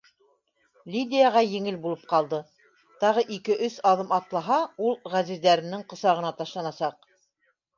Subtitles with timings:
[0.93, 2.39] Лидияға еңел булып ҡалды:
[3.03, 6.99] тағы ике-өс аҙым атлаһа, ул ғәзиздәренең ҡосағына ташланасаҡ.